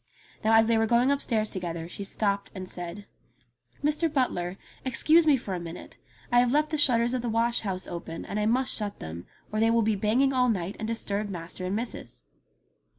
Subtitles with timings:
[0.43, 3.05] Now as they were going upstairs to gether she stopped and said:
[3.83, 4.11] "Mr.
[4.11, 5.97] Butler, excuse me for a minute.
[6.31, 9.27] I have left the shutters of the wash house open, and I must shut them,
[9.51, 12.23] or they will be banging all night and disturb master and missus